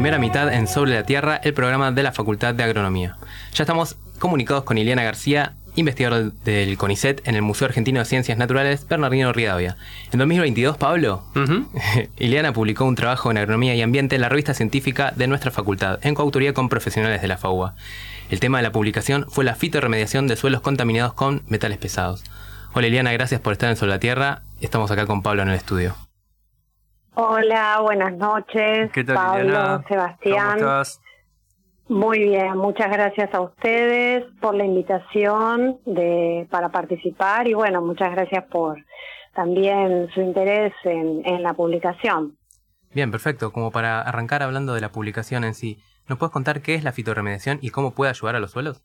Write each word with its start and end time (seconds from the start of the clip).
primera 0.00 0.18
mitad 0.18 0.50
en 0.50 0.66
Sobre 0.66 0.94
la 0.94 1.02
Tierra, 1.02 1.36
el 1.44 1.52
programa 1.52 1.92
de 1.92 2.02
la 2.02 2.10
Facultad 2.10 2.54
de 2.54 2.62
Agronomía. 2.62 3.18
Ya 3.52 3.64
estamos 3.64 3.98
comunicados 4.18 4.64
con 4.64 4.78
Ileana 4.78 5.02
García, 5.02 5.56
investigador 5.76 6.32
del 6.32 6.78
CONICET 6.78 7.28
en 7.28 7.34
el 7.34 7.42
Museo 7.42 7.68
Argentino 7.68 7.98
de 7.98 8.06
Ciencias 8.06 8.38
Naturales 8.38 8.88
Bernardino 8.88 9.30
Rivadavia. 9.34 9.76
En 10.10 10.18
2022, 10.18 10.78
Pablo, 10.78 11.22
Ileana 12.18 12.54
publicó 12.54 12.86
un 12.86 12.94
trabajo 12.94 13.30
en 13.30 13.36
agronomía 13.36 13.74
y 13.74 13.82
ambiente 13.82 14.14
en 14.14 14.22
la 14.22 14.30
revista 14.30 14.54
científica 14.54 15.12
de 15.14 15.26
nuestra 15.26 15.50
facultad, 15.50 15.98
en 16.00 16.14
coautoría 16.14 16.54
con 16.54 16.70
profesionales 16.70 17.20
de 17.20 17.28
la 17.28 17.36
FAUA. 17.36 17.74
El 18.30 18.40
tema 18.40 18.56
de 18.56 18.62
la 18.62 18.72
publicación 18.72 19.26
fue 19.28 19.44
la 19.44 19.54
fitoremediación 19.54 20.28
de 20.28 20.36
suelos 20.36 20.62
contaminados 20.62 21.12
con 21.12 21.42
metales 21.46 21.76
pesados. 21.76 22.24
Hola 22.72 22.86
Ileana, 22.86 23.12
gracias 23.12 23.42
por 23.42 23.52
estar 23.52 23.68
en 23.68 23.76
Sobre 23.76 23.92
la 23.92 24.00
Tierra. 24.00 24.44
Estamos 24.62 24.90
acá 24.90 25.04
con 25.04 25.20
Pablo 25.20 25.42
en 25.42 25.50
el 25.50 25.56
estudio. 25.56 25.94
Hola, 27.22 27.80
buenas 27.82 28.16
noches. 28.16 28.90
¿Qué 28.92 29.04
tal, 29.04 29.14
Pablo, 29.14 29.84
Sebastián. 29.86 30.58
¿Cómo 30.58 30.80
estás? 30.80 31.02
Muy 31.86 32.20
bien, 32.20 32.56
muchas 32.56 32.90
gracias 32.90 33.34
a 33.34 33.42
ustedes 33.42 34.24
por 34.40 34.54
la 34.54 34.64
invitación 34.64 35.80
de, 35.84 36.48
para 36.50 36.70
participar 36.70 37.46
y 37.46 37.52
bueno, 37.52 37.82
muchas 37.82 38.12
gracias 38.12 38.44
por 38.44 38.82
también 39.34 40.08
su 40.14 40.22
interés 40.22 40.72
en, 40.84 41.20
en 41.26 41.42
la 41.42 41.52
publicación. 41.52 42.38
Bien, 42.94 43.10
perfecto. 43.10 43.52
Como 43.52 43.70
para 43.70 44.00
arrancar 44.00 44.42
hablando 44.42 44.72
de 44.72 44.80
la 44.80 44.90
publicación 44.90 45.44
en 45.44 45.52
sí, 45.52 45.78
¿nos 46.08 46.18
puedes 46.18 46.32
contar 46.32 46.62
qué 46.62 46.74
es 46.74 46.84
la 46.84 46.92
fitoremediación 46.92 47.58
y 47.60 47.68
cómo 47.68 47.90
puede 47.90 48.10
ayudar 48.10 48.36
a 48.36 48.40
los 48.40 48.52
suelos? 48.52 48.82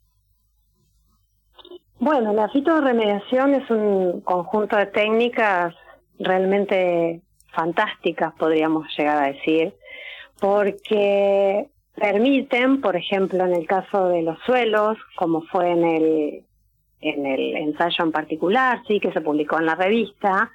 Bueno, 1.99 2.33
la 2.33 2.49
fitoremediación 2.49 3.53
es 3.53 3.69
un 3.69 4.19
conjunto 4.21 4.75
de 4.75 4.87
técnicas 4.87 5.73
realmente 6.19 7.21
fantásticas, 7.55 8.33
podríamos 8.35 8.87
llegar 8.97 9.23
a 9.23 9.27
decir, 9.27 9.73
porque 10.39 11.67
permiten, 11.95 12.81
por 12.81 12.95
ejemplo, 12.95 13.45
en 13.45 13.53
el 13.53 13.65
caso 13.65 14.09
de 14.09 14.21
los 14.21 14.37
suelos, 14.45 14.97
como 15.15 15.41
fue 15.43 15.71
en 15.71 15.85
el, 15.85 16.43
en 17.01 17.25
el 17.25 17.55
ensayo 17.55 18.03
en 18.03 18.11
particular, 18.11 18.81
sí, 18.87 18.99
que 18.99 19.11
se 19.11 19.21
publicó 19.21 19.57
en 19.59 19.65
la 19.65 19.75
revista, 19.75 20.51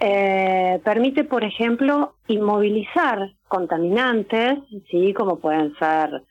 eh, 0.00 0.80
permite, 0.84 1.24
por 1.24 1.44
ejemplo, 1.44 2.16
inmovilizar 2.26 3.30
contaminantes, 3.46 4.58
sí, 4.90 5.14
como 5.14 5.38
pueden 5.38 5.74
ser 5.76 6.22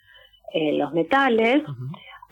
eh, 0.54 0.74
los 0.74 0.94
metales, 0.94 1.64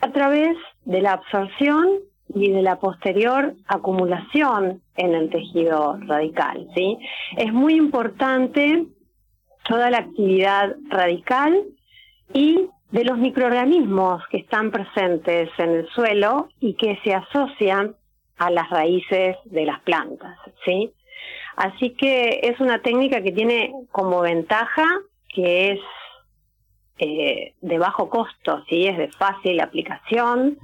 a 0.02 0.12
través 0.12 0.58
de 0.84 1.02
la 1.02 1.14
absorción 1.14 2.00
y 2.34 2.52
de 2.52 2.62
la 2.62 2.80
posterior 2.80 3.56
acumulación 3.68 4.82
en 4.96 5.14
el 5.14 5.30
tejido 5.30 5.98
radical, 6.02 6.68
sí. 6.76 6.98
Es 7.38 7.52
muy 7.54 7.76
importante 7.76 8.86
toda 9.68 9.90
la 9.90 10.00
actividad 10.00 10.76
radical 10.90 11.64
y 12.34 12.68
de 12.92 13.06
los 13.06 13.18
microorganismos 13.18 14.22
que 14.30 14.38
están 14.38 14.72
presentes 14.72 15.50
en 15.58 15.70
el 15.70 15.88
suelo 15.90 16.50
y 16.60 16.74
que 16.74 17.00
se 17.04 17.14
asocian 17.14 17.96
a 18.38 18.50
las 18.50 18.70
raíces 18.70 19.38
de 19.46 19.66
las 19.66 19.80
plantas, 19.82 20.38
¿sí? 20.66 20.92
Así 21.56 21.92
que 21.92 22.40
es 22.44 22.60
una 22.60 22.80
técnica 22.82 23.22
que 23.22 23.32
tiene 23.32 23.72
como 23.92 24.22
ventaja 24.22 24.86
que 25.34 25.72
es 25.72 25.80
eh, 26.98 27.54
de 27.62 27.78
bajo 27.78 28.10
costo, 28.10 28.64
¿sí? 28.68 28.88
Es 28.88 28.98
de 28.98 29.10
fácil 29.12 29.60
aplicación, 29.60 30.58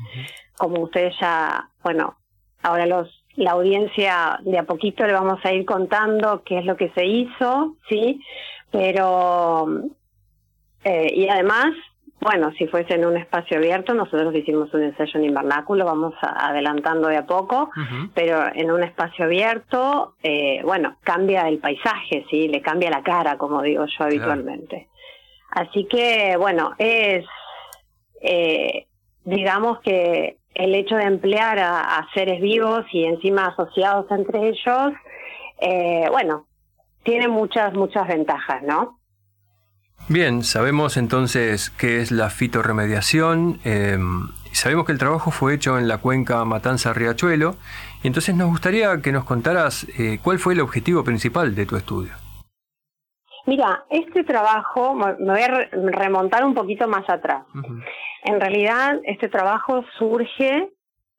como 0.58 0.81
ustedes 0.81 1.13
ya, 1.19 1.69
bueno, 1.83 2.16
ahora 2.63 2.86
los 2.86 3.23
la 3.36 3.52
audiencia 3.52 4.39
de 4.41 4.58
a 4.58 4.64
poquito 4.64 5.05
le 5.05 5.14
vamos 5.14 5.39
a 5.45 5.53
ir 5.53 5.64
contando 5.64 6.41
qué 6.44 6.58
es 6.58 6.66
lo 6.66 6.75
que 6.75 6.89
se 6.89 7.05
hizo, 7.05 7.75
¿sí? 7.88 8.19
Pero 8.72 9.67
eh, 10.83 11.11
y 11.14 11.27
además, 11.27 11.67
bueno, 12.19 12.52
si 12.58 12.66
fuese 12.67 12.95
en 12.95 13.05
un 13.05 13.17
espacio 13.17 13.58
abierto, 13.58 13.94
nosotros 13.94 14.33
hicimos 14.33 14.73
un 14.73 14.83
ensayo 14.83 15.19
en 15.19 15.25
invernáculo, 15.25 15.86
vamos 15.86 16.14
adelantando 16.21 17.10
de 17.10 17.17
a 17.17 17.26
poco, 17.26 17.70
pero 18.14 18.43
en 18.54 18.71
un 18.71 18.83
espacio 18.83 19.26
abierto, 19.26 20.15
eh, 20.23 20.61
bueno, 20.64 20.95
cambia 21.02 21.48
el 21.48 21.60
paisaje, 21.60 22.26
sí, 22.30 22.48
le 22.48 22.61
cambia 22.61 22.89
la 22.89 23.04
cara, 23.04 23.37
como 23.37 23.61
digo 23.61 23.86
yo 23.86 24.04
habitualmente. 24.05 24.87
Así 25.52 25.86
que, 25.86 26.37
bueno, 26.37 26.73
es, 26.77 27.26
eh, 28.21 28.87
digamos 29.26 29.80
que 29.81 30.37
el 30.57 30.73
hecho 30.73 30.95
de 30.95 31.03
emplear 31.03 31.59
a, 31.59 32.07
seres 32.13 32.41
vivos 32.41 32.85
y 32.91 33.05
encima 33.05 33.47
asociados 33.47 34.07
entre 34.11 34.49
ellos, 34.49 34.93
eh, 35.59 36.07
bueno, 36.11 36.45
tiene 37.03 37.27
muchas, 37.27 37.73
muchas 37.73 38.07
ventajas, 38.07 38.63
¿no? 38.63 38.99
Bien, 40.09 40.43
sabemos 40.43 40.97
entonces 40.97 41.69
qué 41.69 42.01
es 42.01 42.11
la 42.11 42.29
fitoremediación. 42.29 43.59
Eh, 43.65 43.97
sabemos 44.51 44.85
que 44.85 44.93
el 44.93 44.97
trabajo 44.97 45.31
fue 45.31 45.53
hecho 45.53 45.77
en 45.77 45.87
la 45.87 45.99
cuenca 45.99 46.43
Matanza-Riachuelo. 46.43 47.55
Y 48.03 48.07
entonces 48.07 48.35
nos 48.35 48.47
gustaría 48.47 49.01
que 49.01 49.11
nos 49.11 49.25
contaras 49.25 49.85
eh, 49.99 50.19
cuál 50.23 50.39
fue 50.39 50.53
el 50.53 50.61
objetivo 50.61 51.03
principal 51.03 51.53
de 51.55 51.65
tu 51.65 51.75
estudio. 51.75 52.13
Mira, 53.45 53.85
este 53.89 54.23
trabajo, 54.23 54.93
me 54.93 55.13
voy 55.13 55.41
a 55.41 55.69
remontar 55.71 56.43
un 56.43 56.53
poquito 56.53 56.87
más 56.87 57.09
atrás. 57.09 57.43
En 58.23 58.39
realidad, 58.39 59.00
este 59.04 59.30
trabajo 59.30 59.83
surge 59.98 60.70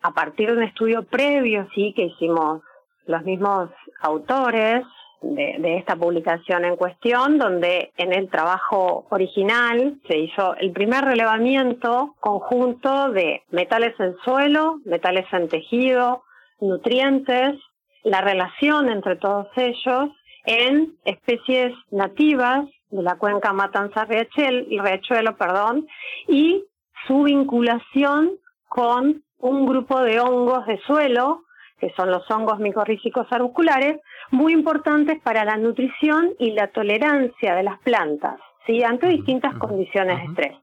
a 0.02 0.12
partir 0.12 0.48
de 0.48 0.58
un 0.58 0.62
estudio 0.62 1.04
previo, 1.04 1.68
sí, 1.74 1.92
que 1.94 2.04
hicimos 2.04 2.62
los 3.06 3.22
mismos 3.24 3.70
autores, 4.00 4.84
de, 5.20 5.76
esta 5.78 5.96
publicación 5.96 6.64
en 6.64 6.76
cuestión, 6.76 7.38
donde 7.38 7.92
en 7.96 8.12
el 8.12 8.28
trabajo 8.30 9.06
original 9.10 9.98
se 10.06 10.18
hizo 10.18 10.54
el 10.56 10.72
primer 10.72 11.04
relevamiento 11.04 12.14
conjunto 12.20 13.10
de 13.10 13.42
metales 13.50 13.98
en 13.98 14.16
suelo, 14.24 14.78
metales 14.84 15.26
en 15.32 15.48
tejido, 15.48 16.22
nutrientes, 16.60 17.58
la 18.04 18.20
relación 18.20 18.88
entre 18.88 19.16
todos 19.16 19.48
ellos 19.56 20.10
en 20.44 20.96
especies 21.04 21.72
nativas 21.90 22.66
de 22.90 23.02
la 23.02 23.16
cuenca 23.16 23.52
Matanza-Riachuelo, 23.52 25.36
perdón, 25.36 25.86
y 26.26 26.64
su 27.08 27.24
vinculación 27.24 28.32
con 28.68 29.24
un 29.38 29.66
grupo 29.66 30.00
de 30.02 30.20
hongos 30.20 30.66
de 30.66 30.78
suelo, 30.86 31.42
que 31.80 31.92
son 31.96 32.10
los 32.10 32.30
hongos 32.30 32.60
micorrícicos 32.60 33.26
arbusculares, 33.30 34.00
muy 34.30 34.52
importantes 34.52 35.20
para 35.22 35.44
la 35.44 35.56
nutrición 35.56 36.34
y 36.38 36.52
la 36.52 36.68
tolerancia 36.68 37.54
de 37.54 37.62
las 37.62 37.78
plantas, 37.80 38.38
¿sí? 38.66 38.84
ante 38.84 39.08
distintas 39.08 39.54
condiciones 39.54 40.18
de 40.18 40.24
estrés. 40.24 40.56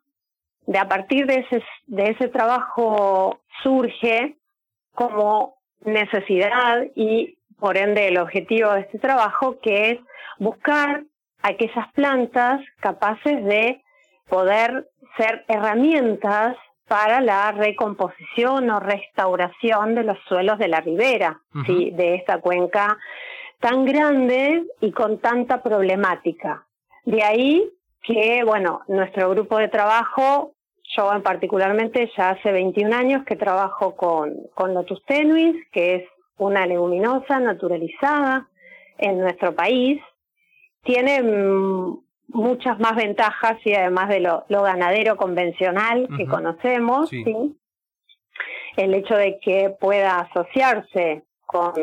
De 0.67 0.77
a 0.77 0.87
partir 0.87 1.25
de 1.25 1.39
ese, 1.39 1.63
de 1.87 2.11
ese 2.11 2.27
trabajo 2.27 3.39
surge 3.63 4.37
como 4.93 5.55
necesidad 5.83 6.85
y 6.95 7.37
por 7.59 7.77
ende 7.77 8.07
el 8.07 8.17
objetivo 8.17 8.71
de 8.73 8.81
este 8.81 8.99
trabajo, 8.99 9.59
que 9.61 9.91
es 9.91 9.99
buscar 10.37 11.03
aquellas 11.41 11.91
plantas 11.93 12.61
capaces 12.81 13.43
de 13.45 13.81
poder 14.27 14.89
ser 15.17 15.45
herramientas 15.47 16.57
para 16.87 17.21
la 17.21 17.51
recomposición 17.51 18.69
o 18.69 18.79
restauración 18.79 19.95
de 19.95 20.03
los 20.03 20.17
suelos 20.27 20.59
de 20.59 20.67
la 20.67 20.81
ribera, 20.81 21.41
¿sí? 21.65 21.91
de 21.91 22.15
esta 22.15 22.39
cuenca 22.39 22.97
tan 23.59 23.85
grande 23.85 24.63
y 24.81 24.91
con 24.91 25.19
tanta 25.19 25.63
problemática. 25.63 26.65
De 27.03 27.23
ahí 27.23 27.71
que, 28.03 28.43
bueno, 28.43 28.81
nuestro 28.87 29.29
grupo 29.31 29.57
de 29.57 29.67
trabajo, 29.67 30.53
yo 30.95 31.11
en 31.11 31.23
particularmente 31.23 32.11
ya 32.15 32.31
hace 32.31 32.51
21 32.51 32.95
años 32.95 33.25
que 33.25 33.35
trabajo 33.35 33.95
con, 33.95 34.35
con 34.53 34.73
Lotus 34.75 35.03
tenuis, 35.05 35.55
que 35.71 35.95
es 35.95 36.03
una 36.37 36.67
leguminosa 36.67 37.39
naturalizada 37.39 38.47
en 38.97 39.19
nuestro 39.19 39.55
país, 39.55 39.99
tiene 40.83 41.21
mm, 41.23 42.04
muchas 42.27 42.79
más 42.79 42.95
ventajas 42.95 43.57
y 43.63 43.73
además 43.73 44.09
de 44.09 44.19
lo, 44.19 44.45
ganadero 44.49 45.15
convencional 45.15 46.07
que 46.17 46.25
conocemos, 46.25 47.09
¿sí? 47.09 47.55
el 48.77 48.93
hecho 48.93 49.15
de 49.15 49.39
que 49.39 49.75
pueda 49.79 50.19
asociarse 50.19 51.23
con 51.45 51.73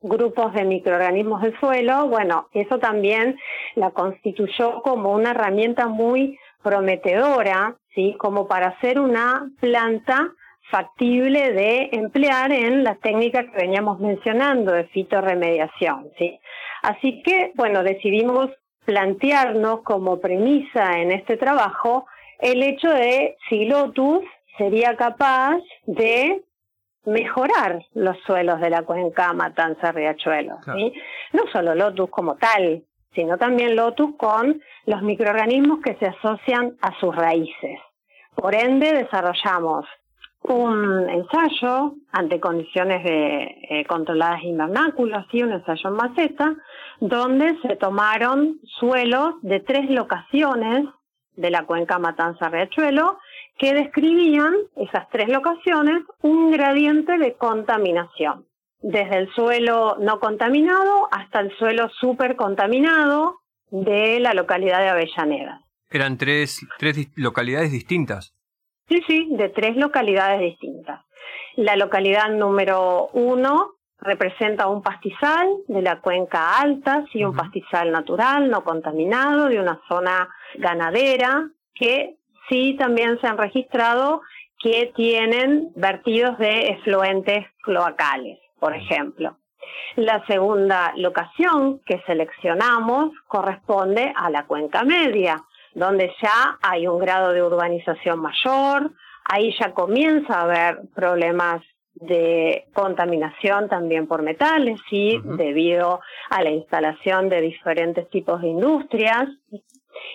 grupos 0.00 0.54
de 0.54 0.64
microorganismos 0.64 1.42
del 1.42 1.58
suelo, 1.60 2.08
bueno, 2.08 2.48
eso 2.52 2.78
también 2.78 3.38
la 3.74 3.90
constituyó 3.90 4.82
como 4.82 5.12
una 5.12 5.32
herramienta 5.32 5.88
muy 5.88 6.38
prometedora, 6.62 7.76
¿sí? 7.94 8.14
Como 8.18 8.48
para 8.48 8.68
hacer 8.68 8.98
una 8.98 9.50
planta 9.60 10.32
factible 10.70 11.52
de 11.52 11.90
emplear 11.92 12.52
en 12.52 12.84
las 12.84 12.98
técnicas 13.00 13.46
que 13.46 13.56
veníamos 13.56 13.98
mencionando 14.00 14.72
de 14.72 14.84
fitoremediación, 14.84 16.08
¿sí? 16.16 16.38
Así 16.82 17.22
que, 17.22 17.52
bueno, 17.56 17.82
decidimos 17.82 18.50
plantearnos 18.90 19.82
como 19.82 20.20
premisa 20.20 20.98
en 20.98 21.12
este 21.12 21.36
trabajo 21.36 22.06
el 22.40 22.60
hecho 22.60 22.88
de 22.88 23.36
si 23.48 23.64
Lotus 23.66 24.24
sería 24.58 24.96
capaz 24.96 25.60
de 25.86 26.42
mejorar 27.04 27.86
los 27.94 28.18
suelos 28.26 28.60
de 28.60 28.68
la 28.68 28.82
cuenca 28.82 29.32
Matanza-Riachuelo. 29.32 30.58
¿sí? 30.74 30.92
No 31.32 31.44
solo 31.52 31.76
Lotus 31.76 32.10
como 32.10 32.34
tal, 32.34 32.82
sino 33.14 33.38
también 33.38 33.76
lotus 33.76 34.16
con 34.16 34.60
los 34.86 35.02
microorganismos 35.02 35.78
que 35.84 35.94
se 35.94 36.06
asocian 36.06 36.76
a 36.82 36.98
sus 36.98 37.14
raíces. 37.14 37.78
Por 38.34 38.56
ende, 38.56 38.92
desarrollamos 38.92 39.86
un 40.42 41.08
ensayo 41.08 41.94
ante 42.12 42.40
condiciones 42.40 43.04
de 43.04 43.58
eh, 43.68 43.84
controladas 43.86 44.42
invernáculos, 44.42 45.26
y 45.32 45.42
un 45.42 45.52
ensayo 45.52 45.90
en 45.90 45.96
maceta, 45.96 46.56
donde 47.00 47.56
se 47.62 47.76
tomaron 47.76 48.58
suelos 48.78 49.34
de 49.42 49.60
tres 49.60 49.90
locaciones 49.90 50.86
de 51.36 51.50
la 51.50 51.64
cuenca 51.64 51.98
Matanza-Riachuelo 51.98 53.18
que 53.58 53.74
describían 53.74 54.54
esas 54.76 55.08
tres 55.10 55.28
locaciones 55.28 56.02
un 56.22 56.50
gradiente 56.50 57.18
de 57.18 57.34
contaminación, 57.34 58.46
desde 58.80 59.18
el 59.18 59.32
suelo 59.34 59.96
no 60.00 60.18
contaminado 60.18 61.08
hasta 61.10 61.40
el 61.40 61.54
suelo 61.58 61.90
súper 62.00 62.36
contaminado 62.36 63.40
de 63.70 64.18
la 64.20 64.34
localidad 64.34 64.80
de 64.80 64.88
Avellaneda. 64.88 65.60
Eran 65.90 66.16
tres, 66.16 66.66
tres 66.78 67.10
localidades 67.16 67.72
distintas. 67.72 68.34
Sí, 68.90 69.00
sí, 69.06 69.28
de 69.30 69.48
tres 69.50 69.76
localidades 69.76 70.40
distintas. 70.40 71.00
La 71.54 71.76
localidad 71.76 72.28
número 72.28 73.08
uno 73.12 73.74
representa 74.00 74.66
un 74.66 74.82
pastizal 74.82 75.48
de 75.68 75.80
la 75.80 76.00
cuenca 76.00 76.58
alta, 76.58 77.04
sí, 77.12 77.24
un 77.24 77.36
pastizal 77.36 77.92
natural, 77.92 78.50
no 78.50 78.64
contaminado, 78.64 79.46
de 79.46 79.60
una 79.60 79.80
zona 79.86 80.28
ganadera, 80.54 81.48
que 81.72 82.16
sí 82.48 82.74
también 82.76 83.20
se 83.20 83.28
han 83.28 83.38
registrado 83.38 84.22
que 84.58 84.92
tienen 84.96 85.70
vertidos 85.76 86.36
de 86.38 86.70
efluentes 86.70 87.46
cloacales, 87.62 88.40
por 88.58 88.74
ejemplo. 88.74 89.36
La 89.94 90.26
segunda 90.26 90.92
locación 90.96 91.80
que 91.86 92.02
seleccionamos 92.06 93.12
corresponde 93.28 94.12
a 94.16 94.30
la 94.30 94.46
cuenca 94.46 94.82
media, 94.82 95.36
donde 95.74 96.12
ya 96.22 96.58
hay 96.62 96.86
un 96.86 96.98
grado 96.98 97.32
de 97.32 97.42
urbanización 97.42 98.20
mayor, 98.20 98.92
ahí 99.24 99.54
ya 99.58 99.72
comienza 99.72 100.34
a 100.34 100.42
haber 100.42 100.80
problemas 100.94 101.62
de 101.94 102.66
contaminación 102.72 103.68
también 103.68 104.06
por 104.06 104.22
metales, 104.22 104.80
sí, 104.88 105.20
debido 105.24 106.00
a 106.30 106.42
la 106.42 106.50
instalación 106.50 107.28
de 107.28 107.40
diferentes 107.40 108.08
tipos 108.08 108.40
de 108.40 108.48
industrias. 108.48 109.28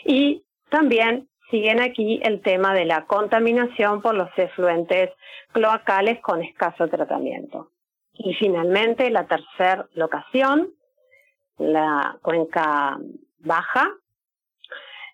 Y 0.04 0.44
también 0.70 1.30
siguen 1.52 1.80
aquí 1.80 2.20
el 2.24 2.42
tema 2.42 2.74
de 2.74 2.86
la 2.86 3.06
contaminación 3.06 4.02
por 4.02 4.16
los 4.16 4.30
efluentes 4.38 5.12
cloacales 5.52 6.20
con 6.22 6.42
escaso 6.44 6.88
tratamiento. 6.88 7.70
Y 8.14 8.34
finalmente, 8.34 9.10
la 9.12 9.28
tercera 9.28 9.88
locación, 9.94 10.70
la 11.58 12.18
cuenca 12.22 12.98
baja, 13.40 13.92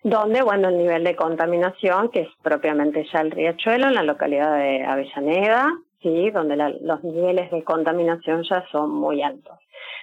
donde, 0.02 0.42
bueno, 0.42 0.68
el 0.68 0.78
nivel 0.78 1.04
de 1.04 1.16
contaminación, 1.16 2.10
que 2.10 2.22
es 2.22 2.28
propiamente 2.42 3.06
ya 3.12 3.20
el 3.20 3.30
riachuelo, 3.30 3.86
en 3.86 3.94
la 3.94 4.02
localidad 4.02 4.56
de 4.56 4.84
Avellaneda, 4.84 5.68
sí, 6.02 6.30
donde 6.30 6.56
los 6.56 7.04
niveles 7.04 7.50
de 7.50 7.62
contaminación 7.62 8.42
ya 8.42 8.64
son 8.72 8.90
muy 8.90 9.22
altos. 9.22 9.58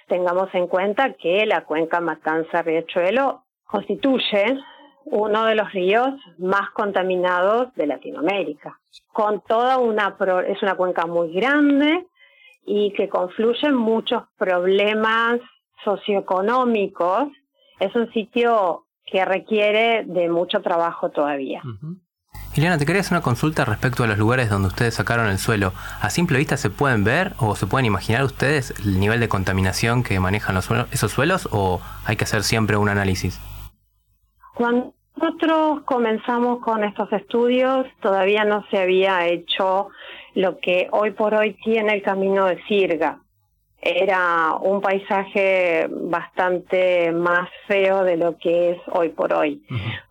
Tengamos 0.08 0.48
en 0.54 0.66
cuenta 0.66 1.12
que 1.12 1.44
la 1.46 1.64
cuenca 1.64 2.00
Matanza-Riachuelo 2.00 3.44
constituye 3.66 4.58
uno 5.04 5.44
de 5.44 5.54
los 5.54 5.72
ríos 5.72 6.10
más 6.38 6.70
contaminados 6.70 7.74
de 7.74 7.86
Latinoamérica, 7.86 8.78
con 9.12 9.40
toda 9.42 9.78
una, 9.78 10.16
es 10.46 10.62
una 10.62 10.74
cuenca 10.76 11.06
muy 11.06 11.32
grande 11.32 12.06
y 12.64 12.92
que 12.92 13.08
confluyen 13.08 13.74
muchos 13.74 14.24
problemas 14.38 15.40
socioeconómicos. 15.84 17.28
Es 17.78 17.94
un 17.94 18.12
sitio 18.12 18.84
que 19.10 19.24
requiere 19.24 20.04
de 20.04 20.28
mucho 20.28 20.60
trabajo 20.62 21.10
todavía. 21.10 21.62
Ileana, 22.54 22.78
te 22.78 22.86
quería 22.86 23.00
hacer 23.00 23.16
una 23.16 23.22
consulta 23.22 23.64
respecto 23.64 24.02
a 24.02 24.08
los 24.08 24.18
lugares 24.18 24.50
donde 24.50 24.68
ustedes 24.68 24.94
sacaron 24.94 25.28
el 25.28 25.38
suelo. 25.38 25.72
¿A 26.00 26.10
simple 26.10 26.38
vista 26.38 26.56
se 26.56 26.68
pueden 26.68 27.04
ver 27.04 27.32
o 27.38 27.54
se 27.54 27.66
pueden 27.66 27.86
imaginar 27.86 28.24
ustedes 28.24 28.74
el 28.84 28.98
nivel 28.98 29.20
de 29.20 29.28
contaminación 29.28 30.02
que 30.02 30.18
manejan 30.18 30.56
los 30.56 30.68
esos 30.92 31.12
suelos 31.12 31.48
o 31.52 31.80
hay 32.04 32.16
que 32.16 32.24
hacer 32.24 32.42
siempre 32.42 32.76
un 32.76 32.88
análisis? 32.88 33.40
Cuando 34.54 34.94
nosotros 35.16 35.82
comenzamos 35.84 36.60
con 36.60 36.82
estos 36.82 37.12
estudios, 37.12 37.86
todavía 38.02 38.44
no 38.44 38.64
se 38.70 38.78
había 38.78 39.26
hecho 39.26 39.88
lo 40.34 40.58
que 40.58 40.88
hoy 40.92 41.12
por 41.12 41.34
hoy 41.34 41.56
tiene 41.62 41.94
el 41.94 42.02
camino 42.02 42.46
de 42.46 42.62
Sirga, 42.64 43.20
era 43.82 44.56
un 44.60 44.82
paisaje 44.82 45.88
bastante 45.90 47.12
más 47.12 47.48
feo 47.66 48.04
de 48.04 48.18
lo 48.18 48.36
que 48.36 48.72
es 48.72 48.78
hoy 48.92 49.08
por 49.08 49.32
hoy. 49.32 49.62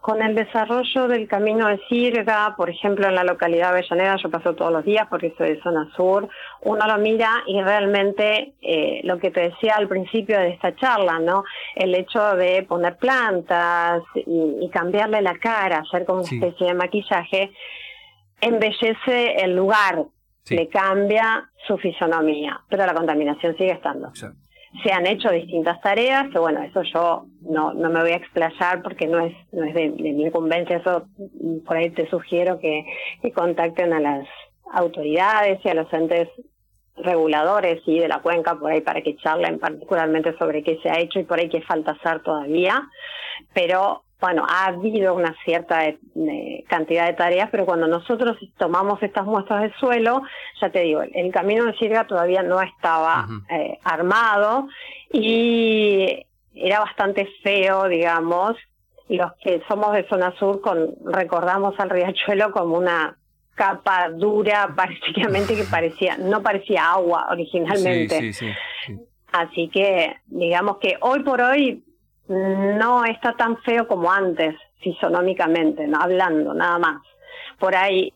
Con 0.01 0.24
el 0.24 0.33
desarrollo 0.33 1.07
del 1.07 1.27
camino 1.27 1.68
de 1.68 1.80
Sirga, 1.88 2.56
por 2.57 2.71
ejemplo, 2.71 3.07
en 3.07 3.13
la 3.13 3.24
localidad 3.24 3.71
de 3.71 3.80
Avellaneda, 3.80 4.16
yo 4.16 4.31
paso 4.31 4.56
todos 4.56 4.71
los 4.71 4.83
días 4.83 5.06
porque 5.07 5.36
soy 5.38 5.50
de 5.50 5.62
zona 5.62 5.88
sur, 5.95 6.27
uno 6.62 6.88
lo 6.88 6.98
mira 6.98 7.44
y 7.45 7.62
realmente 7.62 8.54
eh, 8.62 9.01
lo 9.04 9.19
que 9.19 9.30
te 9.30 9.42
decía 9.42 9.75
al 9.75 9.88
principio 9.88 10.39
de 10.39 10.50
esta 10.50 10.75
charla, 10.75 11.19
¿no? 11.19 11.44
El 11.75 11.94
hecho 11.94 12.36
de 12.36 12.63
poner 12.63 12.98
plantas 12.98 14.01
y, 14.15 14.68
cambiarle 14.72 15.22
la 15.22 15.38
cara, 15.38 15.83
hacer 15.88 16.06
como 16.06 16.22
una 16.22 16.30
especie 16.30 16.68
de 16.68 16.74
maquillaje, 16.74 17.51
embellece 18.42 19.44
el 19.44 19.56
lugar, 19.56 20.06
le 20.50 20.68
cambia 20.68 21.50
su 21.68 21.78
fisonomía, 21.78 22.62
pero 22.69 22.86
la 22.86 22.94
contaminación 22.94 23.56
sigue 23.57 23.72
estando. 23.72 24.12
Se 24.84 24.92
han 24.92 25.07
hecho 25.07 25.31
distintas 25.31 25.81
tareas, 25.81 26.30
que 26.31 26.38
bueno, 26.38 26.62
eso 26.62 26.84
yo 26.84 27.25
no, 27.42 27.74
no 27.74 27.90
me 27.90 28.01
voy 28.01 28.12
a 28.12 28.18
explayar 28.18 28.84
porque 28.84 29.07
no 29.07 29.19
es, 29.19 29.34
no 29.51 29.63
es 29.63 29.74
de, 29.74 29.90
mi 29.90 30.25
incumbencia, 30.25 30.78
eso 30.78 31.07
por 31.66 31.75
ahí 31.75 31.90
te 31.90 32.07
sugiero 32.10 32.60
que, 32.60 32.86
que 33.22 33.31
contacten 33.31 33.94
a 33.94 34.00
las 34.00 34.28
autoridades 34.72 35.60
y 35.63 35.69
a 35.69 35.74
los 35.74 35.92
entes 35.92 36.30
reguladores 36.98 37.81
y 37.86 38.00
de 38.00 38.07
la 38.07 38.19
cuenca 38.19 38.56
por 38.56 38.72
ahí 38.72 38.81
para 38.81 39.01
que 39.01 39.16
charlen 39.18 39.60
particularmente 39.60 40.38
sobre 40.38 40.63
qué 40.63 40.80
se 40.84 40.90
ha 40.90 41.00
hecho 41.00 41.19
y 41.19 41.24
por 41.24 41.40
ahí 41.40 41.50
qué 41.50 41.62
falta 41.62 41.92
hacer 41.92 42.22
todavía. 42.22 42.88
Pero 43.54 44.04
bueno, 44.19 44.45
ha 44.48 44.66
habido 44.66 45.13
una 45.13 45.33
cierta 45.45 45.86
eh, 45.86 46.66
cantidad 46.68 47.07
de 47.07 47.13
tareas, 47.13 47.50
pero 47.51 47.66
cuando 47.66 47.88
nosotros 47.88 48.38
tomamos 48.57 49.01
estas 49.01 49.25
muestras 49.25 49.62
de 49.62 49.74
suelo, 49.80 50.24
ya 50.60 50.69
te 50.69 50.81
digo, 50.81 51.01
el, 51.01 51.31
camino 51.31 51.66
de 51.66 51.77
Sirga 51.77 52.06
todavía 52.06 52.44
no 52.44 52.62
estaba 52.62 53.27
eh, 53.50 53.80
armado 53.83 54.68
y 55.13 56.25
era 56.54 56.81
bastante 56.81 57.30
feo, 57.44 57.88
digamos. 57.88 58.57
Los 59.07 59.31
que 59.42 59.62
somos 59.68 59.94
de 59.94 60.07
zona 60.07 60.36
sur 60.38 60.62
con, 60.62 60.96
recordamos 61.05 61.79
al 61.79 61.89
riachuelo 61.89 62.51
como 62.51 62.77
una 62.77 63.17
capa 63.55 64.10
dura, 64.10 64.70
prácticamente 64.75 65.55
que 65.55 65.63
parecía, 65.63 66.17
no 66.17 66.43
parecía 66.43 66.91
agua 66.91 67.27
originalmente. 67.32 68.34
Así 69.32 69.70
que, 69.70 70.15
digamos 70.27 70.77
que 70.79 70.98
hoy 71.01 71.24
por 71.24 71.39
hoy 71.39 71.84
no 72.29 73.03
está 73.05 73.33
tan 73.33 73.57
feo 73.57 73.88
como 73.88 74.12
antes, 74.12 74.55
fisonómicamente, 74.81 75.88
¿no? 75.88 76.00
hablando 76.00 76.53
nada 76.53 76.77
más. 76.77 77.01
Por 77.59 77.75
ahí, 77.75 78.13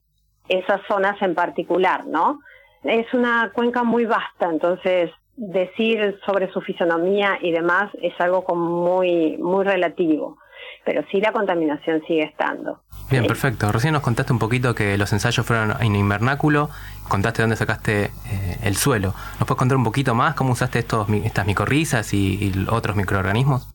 esas 0.47 0.81
zonas 0.87 1.21
en 1.21 1.35
particular, 1.35 2.05
¿no? 2.05 2.39
Es 2.83 3.11
una 3.13 3.51
cuenca 3.53 3.83
muy 3.83 4.05
vasta, 4.05 4.49
entonces 4.49 5.11
decir 5.35 6.19
sobre 6.25 6.51
su 6.51 6.61
fisonomía 6.61 7.39
y 7.41 7.51
demás 7.51 7.89
es 8.01 8.13
algo 8.19 8.43
como 8.43 8.69
muy, 8.69 9.37
muy 9.37 9.65
relativo. 9.65 10.37
Pero 10.85 11.03
sí 11.09 11.19
la 11.19 11.31
contaminación 11.31 12.01
sigue 12.05 12.23
estando. 12.23 12.81
Bien, 13.09 13.25
perfecto. 13.25 13.71
Recién 13.71 13.93
nos 13.93 14.01
contaste 14.01 14.33
un 14.33 14.39
poquito 14.39 14.75
que 14.75 14.97
los 14.97 15.11
ensayos 15.13 15.45
fueron 15.45 15.73
en 15.81 15.95
invernáculo, 15.95 16.69
contaste 17.07 17.41
dónde 17.41 17.55
sacaste 17.55 18.05
eh, 18.05 18.57
el 18.63 18.75
suelo. 18.75 19.13
¿Nos 19.39 19.47
puedes 19.47 19.59
contar 19.59 19.77
un 19.77 19.83
poquito 19.83 20.13
más 20.13 20.35
cómo 20.35 20.51
usaste 20.51 20.79
estos, 20.79 21.09
estas 21.09 21.45
micorrizas 21.45 22.13
y 22.13 22.51
otros 22.69 22.95
microorganismos? 22.95 23.72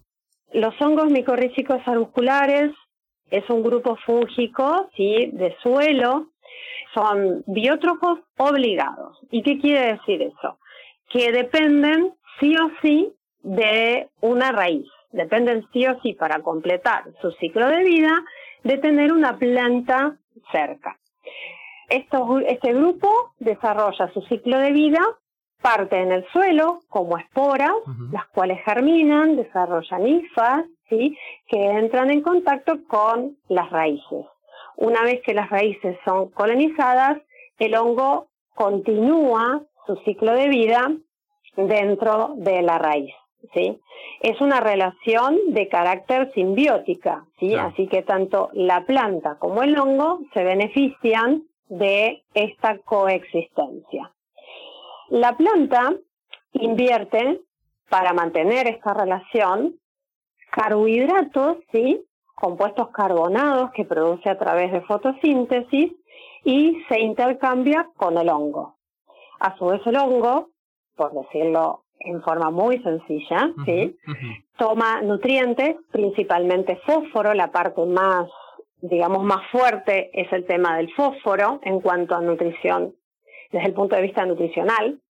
Los 0.53 0.81
hongos 0.81 1.11
micorrízicos 1.11 1.81
arbusculares 1.87 2.73
es 3.31 3.49
un 3.51 3.63
grupo 3.63 3.97
fúngico 4.07 4.89
de 4.97 5.55
suelo, 5.63 6.29
son 6.95 7.45
biótrofos 7.47 8.21
obligados. 8.39 9.19
¿Y 9.31 9.43
qué 9.43 9.59
quiere 9.59 9.93
decir 9.95 10.23
eso? 10.23 10.59
Que 11.11 11.33
dependen 11.33 12.15
sí 12.41 12.57
o 12.57 12.71
sí 12.81 13.13
de 13.43 14.09
una 14.21 14.53
raíz, 14.53 14.87
dependen 15.13 15.67
sí 15.73 15.87
o 15.87 16.01
sí 16.01 16.15
para 16.15 16.41
completar 16.41 17.05
su 17.21 17.31
ciclo 17.33 17.69
de 17.69 17.85
vida 17.85 18.25
de 18.65 18.79
tener 18.79 19.13
una 19.13 19.39
planta 19.39 20.17
cerca. 20.51 20.99
este 21.89 22.73
grupo 22.73 23.09
desarrolla 23.39 24.11
su 24.13 24.23
ciclo 24.23 24.59
de 24.59 24.73
vida 24.73 25.01
parte 25.63 26.01
en 26.01 26.13
el 26.13 26.27
suelo 26.29 26.81
como 26.89 27.19
esporas, 27.19 27.75
las 28.13 28.27
cuales 28.29 28.61
germinan, 28.65 29.37
desarrollan 29.37 30.07
hifas, 30.07 30.65
¿sí? 30.89 31.17
que 31.49 31.63
entran 31.65 32.11
en 32.11 32.23
contacto 32.23 32.79
con 32.87 33.37
las 33.49 33.71
raíces. 33.71 34.27
Una 34.77 35.03
vez 35.03 35.21
que 35.25 35.35
las 35.35 35.51
raíces 35.51 35.97
son 36.05 36.31
colonizadas, 36.31 37.19
el 37.59 37.75
hongo 37.75 38.29
continúa 38.55 39.63
su 39.87 39.97
ciclo 40.05 40.33
de 40.33 40.49
vida 40.49 40.93
dentro 41.57 42.35
de 42.37 42.63
la 42.63 42.79
raíz. 42.79 43.15
¿sí? 43.55 43.81
Es 44.21 44.41
una 44.41 44.61
relación 44.61 45.37
de 45.49 45.69
carácter 45.69 46.33
simbiótica, 46.33 47.25
¿sí? 47.39 47.55
Así 47.55 47.87
que 47.89 48.03
tanto 48.03 48.51
la 48.53 48.85
planta 48.85 49.37
como 49.39 49.63
el 49.63 49.79
hongo 49.79 50.21
se 50.35 50.45
benefician 50.45 51.45
de 51.69 52.23
esta 52.35 52.79
coexistencia. 52.79 54.13
La 55.09 55.37
planta 55.37 55.95
invierte 56.53 57.41
para 57.89 58.13
mantener 58.13 58.69
esta 58.69 58.95
relación 58.95 59.77
carbohidratos, 60.51 61.59
¿sí? 61.73 62.05
compuestos 62.35 62.91
carbonados 62.91 63.71
que 63.73 63.85
produce 63.85 64.29
a 64.29 64.39
través 64.39 64.71
de 64.73 64.81
fotosíntesis 64.83 65.93
y 66.45 66.83
se 66.89 67.01
intercambia 67.01 67.89
con 67.97 68.17
el 68.17 68.29
hongo. 68.29 68.77
A 69.41 69.57
su 69.57 69.67
vez 69.67 69.81
el 69.87 69.97
hongo, 69.97 70.51
por 70.97 71.13
decirlo 71.13 71.85
en 72.01 72.23
forma 72.23 72.51
muy 72.51 72.81
sencilla, 72.83 73.51
¿sí? 73.65 73.97
toma 74.57 75.03
nutrientes, 75.03 75.77
principalmente 75.91 76.77
fósforo, 76.87 77.35
la 77.35 77.51
parte 77.51 77.85
más, 77.87 78.29
digamos, 78.81 79.25
más 79.25 79.51
fuerte 79.51 80.11
es 80.13 80.33
el 80.33 80.47
tema 80.47 80.77
del 80.77 80.93
fósforo 80.95 81.61
en 81.63 81.81
cuanto 81.81 82.15
a 82.15 82.21
nutrición, 82.21 82.95
desde 83.51 83.67
el 83.67 83.75
punto 83.75 83.97
de 83.97 84.03
vista 84.03 84.25
nutricional. 84.27 85.01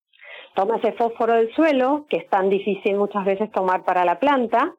Toma 0.55 0.77
ese 0.77 0.93
fósforo 0.93 1.35
del 1.35 1.53
suelo, 1.55 2.07
que 2.09 2.19
es 2.19 2.29
tan 2.29 2.49
difícil 2.49 2.97
muchas 2.97 3.25
veces 3.25 3.51
tomar 3.53 3.85
para 3.85 4.05
la 4.05 4.19
planta, 4.19 4.75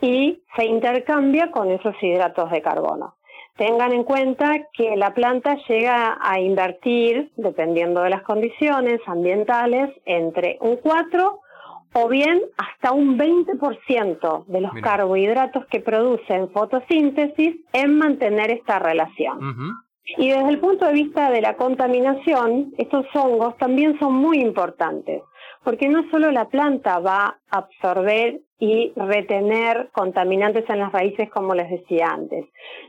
y 0.00 0.42
se 0.56 0.64
intercambia 0.64 1.50
con 1.50 1.70
esos 1.70 1.94
hidratos 2.02 2.50
de 2.50 2.62
carbono. 2.62 3.14
Tengan 3.56 3.92
en 3.92 4.02
cuenta 4.02 4.52
que 4.72 4.96
la 4.96 5.14
planta 5.14 5.56
llega 5.68 6.18
a 6.20 6.40
invertir, 6.40 7.30
dependiendo 7.36 8.02
de 8.02 8.10
las 8.10 8.22
condiciones 8.22 9.00
ambientales, 9.06 9.90
entre 10.04 10.58
un 10.60 10.76
4 10.76 11.40
o 11.94 12.08
bien 12.08 12.40
hasta 12.58 12.92
un 12.92 13.16
20% 13.16 14.46
de 14.46 14.60
los 14.60 14.72
carbohidratos 14.82 15.66
que 15.66 15.78
produce 15.80 16.34
en 16.34 16.50
fotosíntesis 16.50 17.56
en 17.72 17.96
mantener 17.96 18.50
esta 18.50 18.80
relación. 18.80 19.38
Y 20.04 20.28
desde 20.28 20.50
el 20.50 20.58
punto 20.58 20.86
de 20.86 20.92
vista 20.92 21.30
de 21.30 21.40
la 21.40 21.56
contaminación, 21.56 22.74
estos 22.76 23.06
hongos 23.14 23.56
también 23.56 23.98
son 23.98 24.14
muy 24.14 24.38
importantes, 24.38 25.22
porque 25.62 25.88
no 25.88 26.08
solo 26.10 26.30
la 26.30 26.48
planta 26.48 26.98
va 26.98 27.38
a 27.50 27.58
absorber 27.58 28.40
y 28.58 28.92
retener 28.96 29.90
contaminantes 29.92 30.64
en 30.68 30.78
las 30.78 30.92
raíces, 30.92 31.28
como 31.30 31.54
les 31.54 31.70
decía 31.70 32.08
antes, 32.08 32.46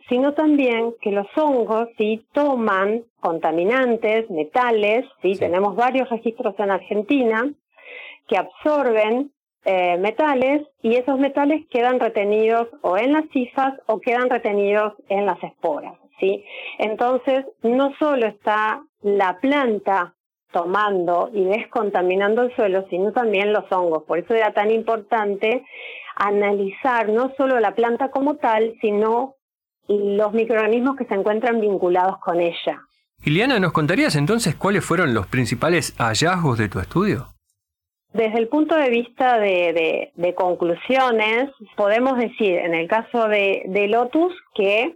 sino 0.07 0.33
también 0.33 0.93
que 1.01 1.11
los 1.11 1.27
hongos 1.35 1.89
sí 1.97 2.25
toman 2.33 3.03
contaminantes, 3.19 4.29
metales, 4.29 5.05
sí, 5.21 5.35
tenemos 5.35 5.75
varios 5.75 6.09
registros 6.09 6.55
en 6.59 6.71
Argentina 6.71 7.49
que 8.27 8.37
absorben 8.37 9.31
eh, 9.65 9.97
metales 9.97 10.67
y 10.81 10.95
esos 10.95 11.17
metales 11.17 11.65
quedan 11.71 11.99
retenidos 11.99 12.67
o 12.81 12.97
en 12.97 13.13
las 13.13 13.27
cifas 13.33 13.73
o 13.87 13.99
quedan 13.99 14.29
retenidos 14.29 14.93
en 15.09 15.25
las 15.25 15.41
esporas, 15.43 15.95
sí. 16.19 16.43
Entonces, 16.79 17.45
no 17.63 17.93
solo 17.97 18.27
está 18.27 18.81
la 19.01 19.39
planta 19.39 20.13
tomando 20.51 21.29
y 21.33 21.43
descontaminando 21.43 22.43
el 22.43 22.55
suelo, 22.55 22.85
sino 22.89 23.11
también 23.11 23.51
los 23.51 23.69
hongos. 23.71 24.03
Por 24.03 24.19
eso 24.19 24.33
era 24.33 24.53
tan 24.53 24.71
importante 24.71 25.65
analizar 26.15 27.09
no 27.09 27.33
solo 27.35 27.59
la 27.59 27.75
planta 27.75 28.09
como 28.09 28.37
tal, 28.37 28.73
sino 28.79 29.35
los 29.87 30.33
microorganismos 30.33 30.95
que 30.95 31.05
se 31.05 31.13
encuentran 31.13 31.59
vinculados 31.59 32.19
con 32.19 32.39
ella. 32.39 32.81
Iliana, 33.23 33.59
¿nos 33.59 33.73
contarías 33.73 34.15
entonces 34.15 34.55
cuáles 34.55 34.85
fueron 34.85 35.13
los 35.13 35.27
principales 35.27 35.93
hallazgos 35.97 36.57
de 36.57 36.69
tu 36.69 36.79
estudio? 36.79 37.27
Desde 38.13 38.39
el 38.39 38.47
punto 38.47 38.75
de 38.75 38.89
vista 38.89 39.37
de, 39.39 40.33
conclusiones, 40.37 41.49
podemos 41.75 42.17
decir, 42.17 42.55
en 42.59 42.73
el 42.73 42.87
caso 42.87 43.27
de, 43.27 43.63
de 43.67 43.87
Lotus, 43.87 44.33
que 44.53 44.95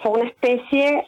fue 0.00 0.12
una 0.12 0.28
especie 0.28 1.06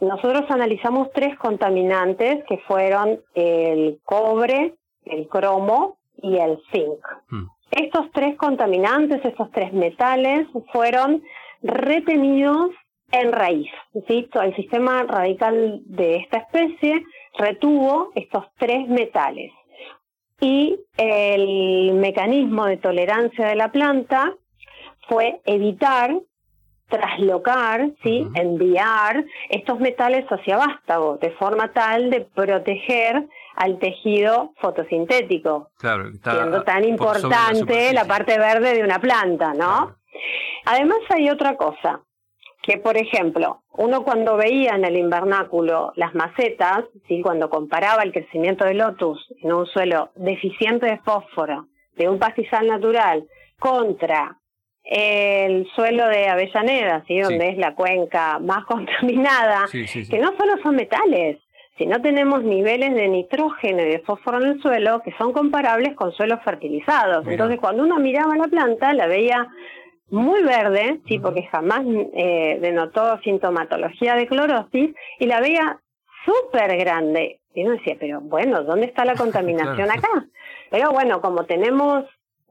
nosotros 0.00 0.42
analizamos 0.50 1.10
tres 1.12 1.38
contaminantes 1.38 2.44
que 2.48 2.58
fueron 2.66 3.20
el 3.34 4.00
cobre, 4.04 4.74
el 5.04 5.28
cromo 5.28 5.98
y 6.16 6.36
el 6.36 6.60
zinc. 6.72 6.98
Hmm. 7.28 7.46
Estos 7.70 8.10
tres 8.12 8.36
contaminantes, 8.36 9.24
estos 9.24 9.50
tres 9.52 9.72
metales, 9.72 10.46
fueron 10.72 11.22
retenidos 11.62 12.70
en 13.10 13.32
raíz. 13.32 13.70
El 13.94 14.56
sistema 14.56 15.04
radical 15.04 15.80
de 15.86 16.16
esta 16.16 16.38
especie 16.38 17.04
retuvo 17.38 18.10
estos 18.14 18.44
tres 18.58 18.88
metales. 18.88 19.52
Y 20.40 20.78
el 20.96 21.94
mecanismo 21.94 22.66
de 22.66 22.76
tolerancia 22.76 23.46
de 23.46 23.56
la 23.56 23.70
planta 23.70 24.34
fue 25.08 25.40
evitar 25.44 26.20
traslocar, 26.88 27.90
¿sí? 28.02 28.26
enviar 28.34 29.24
estos 29.48 29.80
metales 29.80 30.26
hacia 30.26 30.56
vástago, 30.56 31.18
de 31.18 31.30
forma 31.32 31.72
tal 31.72 32.10
de 32.10 32.20
proteger 32.22 33.26
al 33.56 33.78
tejido 33.78 34.52
fotosintético, 34.60 35.70
claro, 35.78 36.10
siendo 36.22 36.62
tan 36.62 36.84
importante 36.84 37.92
la, 37.92 38.04
parte 38.04 38.38
verde 38.38 38.74
de 38.74 38.82
una 38.82 38.98
planta, 38.98 39.54
¿no? 39.54 39.96
Además 40.66 40.98
hay 41.10 41.30
otra 41.30 41.56
cosa, 41.56 42.00
que 42.62 42.78
por 42.78 42.96
ejemplo, 42.96 43.62
uno 43.72 44.04
cuando 44.04 44.36
veía 44.36 44.74
en 44.74 44.84
el 44.84 44.96
invernáculo 44.96 45.92
las 45.96 46.14
macetas, 46.14 46.84
¿sí? 47.06 47.20
cuando 47.22 47.50
comparaba 47.50 48.02
el 48.02 48.12
crecimiento 48.12 48.64
de 48.64 48.74
lotus 48.74 49.26
en 49.42 49.52
un 49.52 49.66
suelo 49.66 50.10
deficiente 50.16 50.86
de 50.86 50.98
fósforo, 50.98 51.68
de 51.96 52.08
un 52.08 52.18
pastizal 52.18 52.66
natural, 52.66 53.26
contra 53.58 54.38
el 54.84 55.66
suelo 55.74 56.06
de 56.08 56.28
Avellaneda, 56.28 57.04
¿sí? 57.06 57.18
donde 57.18 57.48
es 57.48 57.58
la 57.58 57.74
cuenca 57.74 58.38
más 58.38 58.64
contaminada, 58.66 59.66
que 59.70 60.18
no 60.18 60.36
solo 60.36 60.62
son 60.62 60.76
metales, 60.76 61.38
sino 61.78 62.00
tenemos 62.00 62.44
niveles 62.44 62.94
de 62.94 63.08
nitrógeno 63.08 63.82
y 63.82 63.86
de 63.86 63.98
fósforo 64.00 64.40
en 64.40 64.50
el 64.50 64.62
suelo 64.62 65.00
que 65.02 65.12
son 65.18 65.32
comparables 65.32 65.94
con 65.94 66.12
suelos 66.12 66.38
fertilizados. 66.44 67.26
Entonces, 67.26 67.58
cuando 67.58 67.82
uno 67.82 67.98
miraba 67.98 68.36
la 68.36 68.46
planta, 68.46 68.94
la 68.94 69.06
veía 69.06 69.48
muy 70.10 70.42
verde, 70.42 71.00
sí, 71.08 71.18
porque 71.18 71.44
jamás 71.44 71.82
eh, 72.14 72.58
denotó 72.60 73.18
sintomatología 73.22 74.14
de 74.14 74.28
clorosis, 74.28 74.94
y 75.18 75.26
la 75.26 75.40
veía 75.40 75.80
súper 76.24 76.76
grande. 76.76 77.40
Y 77.54 77.64
uno 77.64 77.72
decía, 77.72 77.96
pero 77.98 78.20
bueno, 78.20 78.62
¿dónde 78.62 78.86
está 78.86 79.04
la 79.04 79.14
contaminación 79.16 79.90
acá? 79.90 80.26
Pero 80.70 80.92
bueno, 80.92 81.20
como 81.20 81.44
tenemos 81.44 82.04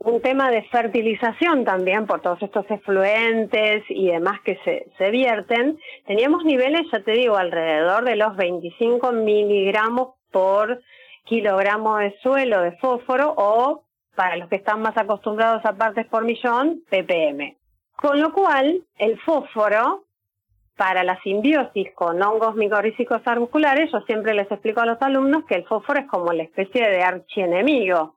un 0.04 0.22
tema 0.22 0.52
de 0.52 0.64
fertilización 0.64 1.64
también 1.64 2.06
por 2.06 2.22
todos 2.22 2.42
estos 2.42 2.70
efluentes 2.70 3.84
y 3.90 4.08
demás 4.08 4.42
que 4.42 4.58
se, 4.66 4.88
se 4.98 5.12
vierten, 5.12 5.80
teníamos 6.06 6.44
niveles, 6.44 6.84
ya 6.92 7.02
te 7.02 7.12
digo, 7.12 7.38
alrededor 7.38 8.04
de 8.04 8.18
los 8.18 8.36
25 8.36 9.12
miligramos 9.14 10.16
por 10.32 10.82
kilogramo 11.24 11.98
de 11.98 12.18
suelo 12.22 12.62
de 12.62 12.74
fósforo 12.74 13.34
o, 13.38 13.84
para 14.16 14.36
los 14.36 14.50
que 14.50 14.58
están 14.58 14.82
más 14.82 14.98
acostumbrados 14.98 15.66
a 15.66 15.74
partes 15.74 16.06
por 16.08 16.26
millón, 16.26 16.82
ppm. 16.90 17.56
Con 17.96 18.20
lo 18.20 18.34
cual, 18.34 18.84
el 18.98 19.20
fósforo, 19.22 20.04
para 20.76 21.04
la 21.04 21.22
simbiosis 21.22 21.94
con 21.94 22.22
hongos 22.22 22.56
micorrízicos 22.56 23.22
arbusculares, 23.26 23.90
yo 23.92 24.02
siempre 24.02 24.34
les 24.34 24.52
explico 24.52 24.82
a 24.82 24.86
los 24.86 25.02
alumnos 25.02 25.46
que 25.46 25.56
el 25.56 25.66
fósforo 25.66 26.00
es 26.02 26.08
como 26.08 26.34
la 26.34 26.44
especie 26.44 26.90
de 26.90 27.04
archienemigo 27.04 28.16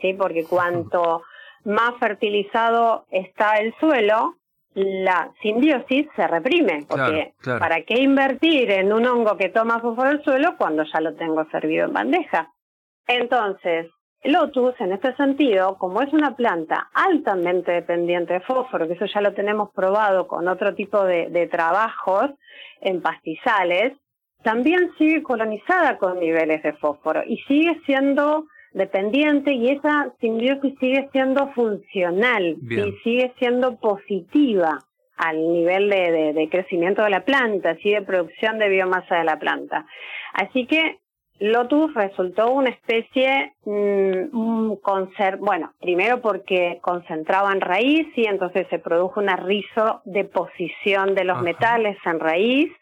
¿sí? 0.00 0.14
Porque 0.14 0.44
cuanto 0.44 1.22
más 1.64 1.92
fertilizado 1.98 3.06
está 3.10 3.58
el 3.58 3.74
suelo, 3.80 4.36
la 4.74 5.32
simbiosis 5.42 6.06
se 6.14 6.26
reprime, 6.26 6.84
porque 6.88 7.34
¿para 7.58 7.82
qué 7.82 8.00
invertir 8.00 8.70
en 8.70 8.92
un 8.92 9.06
hongo 9.06 9.36
que 9.36 9.48
toma 9.48 9.80
fósforo 9.80 10.10
del 10.10 10.22
suelo 10.22 10.56
cuando 10.56 10.84
ya 10.84 11.00
lo 11.00 11.14
tengo 11.14 11.44
servido 11.50 11.86
en 11.86 11.92
bandeja? 11.92 12.52
Entonces, 13.06 13.88
Lotus, 14.24 14.74
en 14.80 14.92
este 14.92 15.14
sentido, 15.16 15.78
como 15.78 16.02
es 16.02 16.12
una 16.12 16.36
planta 16.36 16.90
altamente 16.92 17.72
dependiente 17.72 18.34
de 18.34 18.40
fósforo, 18.40 18.86
que 18.86 18.94
eso 18.94 19.06
ya 19.06 19.20
lo 19.20 19.32
tenemos 19.32 19.70
probado 19.72 20.26
con 20.26 20.48
otro 20.48 20.74
tipo 20.74 21.04
de, 21.04 21.28
de 21.30 21.46
trabajos 21.46 22.30
en 22.80 23.00
pastizales, 23.00 23.94
también 24.42 24.92
sigue 24.98 25.22
colonizada 25.22 25.98
con 25.98 26.20
niveles 26.20 26.62
de 26.62 26.72
fósforo 26.74 27.22
y 27.26 27.38
sigue 27.48 27.80
siendo 27.86 28.46
dependiente 28.72 29.52
y 29.52 29.70
esa 29.70 30.12
simbiosis 30.20 30.74
sigue 30.78 31.08
siendo 31.12 31.48
funcional 31.52 32.56
y 32.68 32.92
sigue 33.02 33.32
siendo 33.38 33.76
positiva 33.76 34.78
al 35.16 35.52
nivel 35.52 35.90
de, 35.90 36.48
crecimiento 36.50 37.02
de 37.02 37.10
la 37.10 37.24
planta, 37.24 37.70
así 37.70 37.90
de 37.90 38.02
producción 38.02 38.58
de 38.58 38.68
biomasa 38.68 39.16
de 39.16 39.24
la 39.24 39.38
planta. 39.38 39.84
Así 40.32 40.66
que 40.66 40.98
Lotus 41.40 41.94
resultó 41.94 42.52
una 42.52 42.70
especie, 42.70 43.52
mm, 43.64 44.74
bueno, 45.40 45.72
primero 45.80 46.20
porque 46.20 46.78
concentraba 46.80 47.52
en 47.52 47.60
raíz 47.60 48.06
y 48.16 48.26
entonces 48.26 48.66
se 48.70 48.78
produjo 48.78 49.20
una 49.20 49.36
rizodeposición 49.36 51.14
de 51.14 51.24
los 51.24 51.42
metales 51.42 51.96
en 52.04 52.20
raíz, 52.20 52.72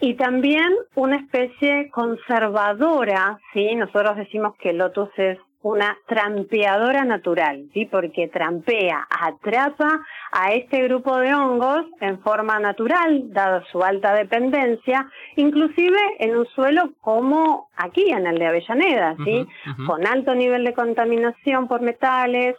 y 0.00 0.14
también 0.14 0.72
una 0.94 1.16
especie 1.16 1.90
conservadora, 1.90 3.38
¿sí? 3.52 3.74
Nosotros 3.74 4.16
decimos 4.16 4.54
que 4.58 4.70
el 4.70 4.78
lotus 4.78 5.10
es 5.16 5.38
una 5.62 5.96
trampeadora 6.06 7.04
natural, 7.04 7.68
¿sí? 7.74 7.84
porque 7.84 8.28
trampea, 8.28 9.06
atrapa 9.10 10.00
a 10.32 10.52
este 10.52 10.82
grupo 10.84 11.18
de 11.18 11.34
hongos 11.34 11.84
en 12.00 12.18
forma 12.22 12.58
natural, 12.58 13.30
dado 13.32 13.62
su 13.70 13.82
alta 13.82 14.14
dependencia, 14.14 15.06
inclusive 15.36 15.98
en 16.18 16.36
un 16.36 16.46
suelo 16.46 16.92
como 17.00 17.68
aquí, 17.76 18.10
en 18.10 18.26
el 18.26 18.38
de 18.38 18.46
Avellaneda, 18.46 19.16
¿sí? 19.22 19.46
con 19.86 20.06
alto 20.06 20.34
nivel 20.34 20.64
de 20.64 20.72
contaminación 20.72 21.68
por 21.68 21.82
metales 21.82 22.56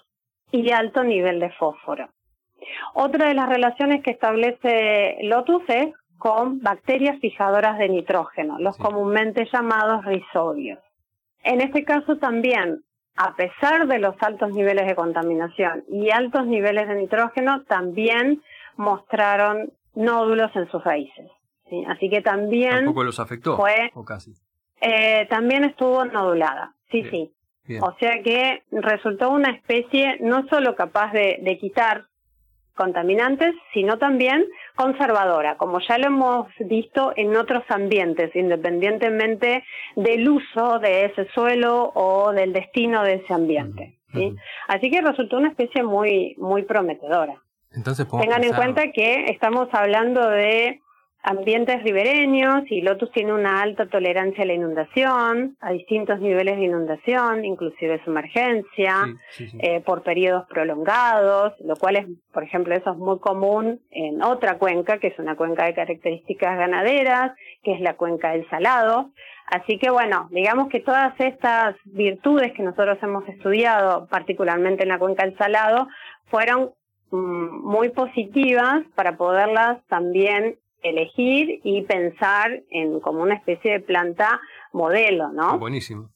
y 0.51 0.69
alto 0.71 1.03
nivel 1.03 1.39
de 1.39 1.49
fósforo. 1.51 2.07
Otra 2.93 3.29
de 3.29 3.33
las 3.33 3.49
relaciones 3.49 4.03
que 4.03 4.11
establece 4.11 5.17
Lotus 5.23 5.63
es 5.69 5.87
con 6.21 6.61
bacterias 6.61 7.19
fijadoras 7.19 7.79
de 7.79 7.89
nitrógeno, 7.89 8.59
los 8.59 8.77
comúnmente 8.77 9.49
llamados 9.51 10.05
rizobios. 10.05 10.77
En 11.43 11.61
este 11.61 11.83
caso 11.83 12.17
también 12.17 12.83
a 13.15 13.35
pesar 13.35 13.87
de 13.87 13.97
los 13.97 14.15
altos 14.21 14.51
niveles 14.53 14.85
de 14.85 14.95
contaminación 14.95 15.83
y 15.89 16.11
altos 16.11 16.45
niveles 16.45 16.87
de 16.87 16.95
nitrógeno, 16.95 17.63
también 17.63 18.41
mostraron 18.77 19.73
nódulos 19.95 20.55
en 20.55 20.69
sus 20.69 20.83
raíces. 20.83 21.27
Así 21.87 22.07
que 22.09 22.21
también... 22.21 22.85
¿Tampoco 22.85 23.03
los 23.03 23.19
afectó? 23.19 23.57
Fue, 23.57 23.91
¿O 23.95 24.05
casi? 24.05 24.33
Eh, 24.79 25.25
también 25.27 25.63
estuvo 25.63 26.05
nodulada, 26.05 26.75
sí, 26.91 27.03
sí. 27.09 27.33
O 27.81 27.95
sea 27.99 28.21
que 28.21 28.63
resultó 28.71 29.31
una 29.31 29.51
especie 29.51 30.17
no 30.19 30.47
solo 30.49 30.75
capaz 30.75 31.11
de 31.13 31.57
quitar 31.59 32.05
contaminantes, 32.75 33.53
sino 33.73 33.97
también 33.97 34.45
conservadora, 34.75 35.57
como 35.57 35.79
ya 35.79 35.97
lo 35.97 36.07
hemos 36.07 36.47
visto 36.59 37.13
en 37.15 37.35
otros 37.35 37.63
ambientes, 37.69 38.35
independientemente 38.35 39.63
del 39.95 40.29
uso 40.29 40.79
de 40.79 41.05
ese 41.05 41.27
suelo 41.33 41.91
o 41.93 42.31
del 42.31 42.53
destino 42.53 43.03
de 43.03 43.15
ese 43.15 43.33
ambiente. 43.33 43.97
¿sí? 44.13 44.35
Así 44.67 44.89
que 44.89 45.01
resultó 45.01 45.37
una 45.37 45.49
especie 45.49 45.83
muy, 45.83 46.35
muy 46.37 46.63
prometedora. 46.63 47.35
Entonces, 47.73 48.05
Tengan 48.09 48.43
en 48.43 48.53
cuenta 48.53 48.91
que 48.91 49.25
estamos 49.27 49.69
hablando 49.71 50.29
de 50.29 50.80
ambientes 51.23 51.83
ribereños 51.83 52.63
y 52.69 52.81
Lotus 52.81 53.11
tiene 53.11 53.33
una 53.33 53.61
alta 53.61 53.85
tolerancia 53.85 54.43
a 54.43 54.47
la 54.47 54.53
inundación, 54.53 55.55
a 55.61 55.71
distintos 55.71 56.19
niveles 56.19 56.57
de 56.57 56.65
inundación, 56.65 57.45
inclusive 57.45 58.03
sumergencia, 58.03 58.95
eh, 59.59 59.81
por 59.81 60.03
periodos 60.03 60.47
prolongados, 60.47 61.53
lo 61.59 61.75
cual 61.75 61.95
es, 61.97 62.05
por 62.33 62.43
ejemplo, 62.43 62.75
eso 62.75 62.91
es 62.91 62.97
muy 62.97 63.19
común 63.19 63.81
en 63.91 64.23
otra 64.23 64.57
cuenca, 64.57 64.97
que 64.97 65.07
es 65.07 65.19
una 65.19 65.35
cuenca 65.35 65.65
de 65.65 65.73
características 65.73 66.57
ganaderas, 66.57 67.33
que 67.63 67.73
es 67.73 67.81
la 67.81 67.95
cuenca 67.95 68.31
del 68.31 68.49
Salado. 68.49 69.11
Así 69.45 69.77
que 69.77 69.89
bueno, 69.89 70.27
digamos 70.31 70.69
que 70.69 70.79
todas 70.79 71.13
estas 71.19 71.75
virtudes 71.85 72.53
que 72.53 72.63
nosotros 72.63 72.97
hemos 73.01 73.27
estudiado, 73.27 74.07
particularmente 74.07 74.83
en 74.83 74.89
la 74.89 74.97
cuenca 74.97 75.25
del 75.25 75.37
Salado, 75.37 75.87
fueron 76.27 76.71
mm, 77.11 77.67
muy 77.67 77.89
positivas 77.89 78.83
para 78.95 79.17
poderlas 79.17 79.85
también 79.87 80.55
elegir 80.81 81.61
y 81.63 81.83
pensar 81.83 82.63
en 82.69 82.99
como 82.99 83.21
una 83.21 83.35
especie 83.35 83.73
de 83.73 83.79
planta 83.79 84.41
modelo, 84.73 85.29
¿no? 85.29 85.59
Buenísimo. 85.59 86.09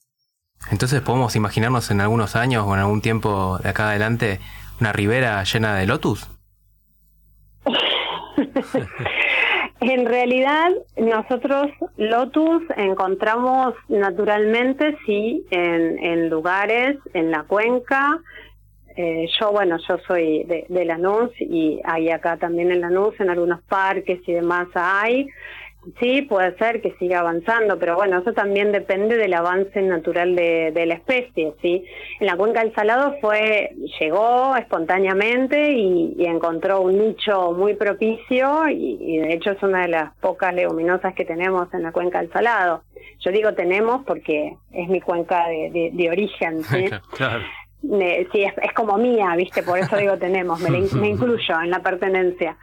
Entonces 0.72 1.02
podemos 1.02 1.36
imaginarnos 1.36 1.92
en 1.92 2.02
algunos 2.02 2.36
años 2.36 2.66
o 2.68 2.74
en 2.74 2.80
algún 2.80 3.02
tiempo 3.02 3.60
de 3.60 3.70
acá 3.70 3.90
adelante 3.90 4.40
una 4.80 4.94
ribera 4.94 5.44
llena 5.44 5.76
de 5.76 5.86
lotus. 5.86 6.28
en 9.82 10.06
realidad 10.06 10.72
nosotros 10.98 11.68
lotus 11.98 12.64
encontramos 12.78 13.74
naturalmente 13.90 14.98
sí 15.06 15.46
en, 15.52 16.04
en 16.04 16.30
lugares 16.30 16.98
en 17.14 17.32
la 17.32 17.44
cuenca 17.44 18.22
eh, 18.96 19.28
yo, 19.40 19.52
bueno, 19.52 19.78
yo 19.88 19.98
soy 20.08 20.44
de, 20.46 20.66
de 20.70 20.86
Lanús 20.86 21.30
y 21.40 21.82
hay 21.84 22.10
acá 22.10 22.38
también 22.38 22.72
en 22.72 22.82
Lanús, 22.82 23.14
en 23.20 23.30
algunos 23.30 23.62
parques 23.64 24.22
y 24.26 24.34
demás 24.34 24.68
hay. 24.74 25.28
Sí, 26.00 26.24
puede 26.24 26.58
ser 26.58 26.82
que 26.82 26.96
siga 26.98 27.20
avanzando, 27.20 27.78
pero 27.78 27.96
bueno, 27.96 28.18
eso 28.20 28.34
también 28.34 28.72
depende 28.72 29.18
del 29.18 29.34
avance 29.36 29.80
natural 29.84 30.36
de, 30.36 30.72
de 30.72 30.86
la 30.88 30.96
especie, 30.96 31.54
¿sí? 31.62 31.86
En 32.20 32.26
la 32.26 32.36
cuenca 32.36 32.62
del 32.62 32.74
Salado 32.74 33.18
fue, 33.22 33.72
llegó 34.00 34.56
espontáneamente 34.56 35.74
y, 35.74 36.26
encontró 36.26 36.82
un 36.82 36.98
nicho 36.98 37.52
muy 37.52 37.76
propicio 37.76 38.68
y, 38.68 39.18
de 39.18 39.34
hecho 39.34 39.52
es 39.52 39.62
una 39.62 39.84
de 39.84 39.90
las 39.90 40.16
pocas 40.16 40.56
leguminosas 40.56 41.14
que 41.14 41.24
tenemos 41.24 41.72
en 41.74 41.84
la 41.84 41.92
cuenca 41.92 42.20
del 42.20 42.32
Salado. 42.32 42.82
Yo 43.20 43.32
digo 43.32 43.54
tenemos 43.54 44.04
porque 44.06 44.56
es 44.72 44.90
mi 44.90 45.02
cuenca 45.02 45.48
de, 45.48 45.92
de, 45.94 46.10
origen, 46.10 46.64
¿sí? 46.64 46.86
claro 47.16 47.44
sí, 48.32 48.44
es, 48.44 48.74
como 48.74 48.98
mía, 48.98 49.36
¿viste? 49.36 49.64
Por 49.64 49.80
eso 49.80 49.98
digo 49.98 50.18
tenemos, 50.18 50.60
me, 50.60 50.70
me, 50.70 51.10
incluyo 51.10 51.62
en 51.62 51.70
la 51.70 51.80
pertenencia. 51.80 52.58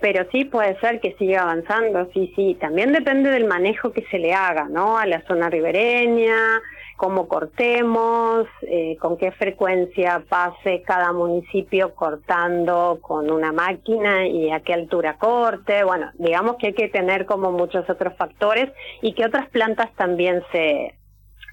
Pero 0.00 0.26
sí 0.30 0.44
puede 0.44 0.78
ser 0.80 1.00
que 1.00 1.14
siga 1.18 1.42
avanzando, 1.42 2.08
sí, 2.12 2.32
sí. 2.36 2.56
También 2.60 2.92
depende 2.92 3.30
del 3.30 3.46
manejo 3.46 3.92
que 3.92 4.04
se 4.10 4.18
le 4.18 4.32
haga, 4.32 4.68
¿no? 4.68 4.98
A 4.98 5.06
la 5.06 5.22
zona 5.26 5.50
ribereña, 5.50 6.60
cómo 6.96 7.28
cortemos, 7.28 8.46
eh, 8.62 8.96
con 9.00 9.16
qué 9.16 9.30
frecuencia 9.32 10.22
pase 10.28 10.82
cada 10.82 11.12
municipio 11.12 11.94
cortando 11.94 12.98
con 13.00 13.30
una 13.30 13.52
máquina 13.52 14.26
y 14.26 14.50
a 14.50 14.60
qué 14.60 14.74
altura 14.74 15.16
corte. 15.16 15.84
Bueno, 15.84 16.10
digamos 16.14 16.56
que 16.56 16.68
hay 16.68 16.74
que 16.74 16.88
tener 16.88 17.24
como 17.24 17.52
muchos 17.52 17.88
otros 17.88 18.14
factores 18.16 18.70
y 19.00 19.14
que 19.14 19.24
otras 19.24 19.48
plantas 19.50 19.94
también 19.94 20.42
se 20.52 20.94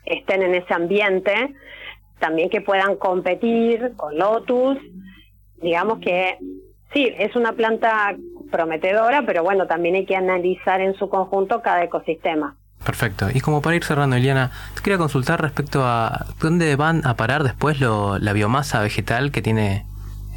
estén 0.06 0.42
en 0.42 0.56
ese 0.56 0.74
ambiente 0.74 1.54
también 2.20 2.50
que 2.50 2.62
puedan 2.62 2.96
competir 2.96 3.94
con 3.96 4.18
Lotus. 4.18 4.78
Digamos 5.62 6.00
que 6.00 6.38
sí, 6.94 7.12
es 7.18 7.36
una 7.36 7.54
planta 7.54 8.16
prometedora, 8.52 9.24
pero 9.26 9.44
bueno, 9.44 9.68
también 9.68 9.96
hay 9.96 10.06
que 10.06 10.16
analizar 10.16 10.82
en 10.82 10.96
su 10.96 11.10
conjunto 11.10 11.62
cada 11.62 11.84
ecosistema. 11.84 12.56
Perfecto. 12.84 13.28
Y 13.34 13.42
como 13.42 13.62
para 13.62 13.76
ir 13.76 13.84
cerrando, 13.84 14.16
Eliana, 14.16 14.52
te 14.76 14.82
quería 14.82 14.98
consultar 14.98 15.42
respecto 15.42 15.84
a 15.84 16.28
dónde 16.40 16.76
van 16.76 17.06
a 17.06 17.16
parar 17.16 17.44
después 17.44 17.80
lo, 17.80 18.20
la 18.20 18.32
biomasa 18.34 18.80
vegetal 18.82 19.32
que 19.32 19.42
tiene, 19.42 19.86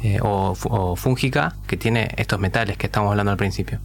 eh, 0.03 0.19
o, 0.21 0.55
o 0.69 0.95
fúngica, 0.95 1.53
que 1.67 1.77
tiene 1.77 2.09
estos 2.17 2.39
metales 2.39 2.77
que 2.77 2.87
estamos 2.87 3.11
hablando 3.11 3.31
al 3.31 3.37
principio. 3.37 3.79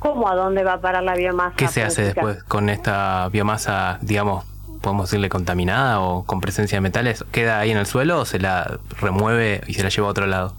¿Cómo 0.00 0.28
a 0.28 0.34
dónde 0.34 0.64
va 0.64 0.74
a 0.74 0.80
parar 0.80 1.02
la 1.02 1.14
biomasa? 1.14 1.56
¿Qué 1.56 1.68
se 1.68 1.82
hace 1.82 2.02
después 2.02 2.42
con 2.44 2.68
esta 2.68 3.28
biomasa, 3.30 3.98
digamos, 4.02 4.44
podemos 4.80 5.10
decirle 5.10 5.28
contaminada 5.28 6.00
o 6.00 6.24
con 6.24 6.40
presencia 6.40 6.76
de 6.76 6.80
metales, 6.80 7.24
¿queda 7.32 7.58
ahí 7.60 7.70
en 7.70 7.78
el 7.78 7.86
suelo 7.86 8.20
o 8.20 8.24
se 8.24 8.38
la 8.38 8.78
remueve 9.00 9.60
y 9.66 9.74
se 9.74 9.82
la 9.82 9.88
lleva 9.88 10.08
a 10.08 10.10
otro 10.10 10.26
lado? 10.26 10.54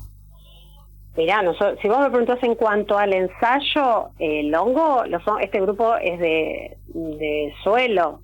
Mirá, 1.17 1.41
si 1.81 1.87
vos 1.89 1.99
me 1.99 2.09
preguntás 2.09 2.41
en 2.43 2.55
cuanto 2.55 2.97
al 2.97 3.13
ensayo, 3.13 4.09
el 4.17 4.53
hongo, 4.55 5.03
este 5.41 5.59
grupo 5.59 5.95
es 5.97 6.19
de, 6.19 6.77
de 6.87 7.53
suelo. 7.63 8.21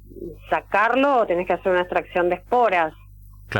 Sacarlo 0.49 1.25
tenés 1.27 1.47
que 1.47 1.53
hacer 1.53 1.71
una 1.71 1.81
extracción 1.81 2.29
de 2.29 2.36
esporas. 2.36 2.93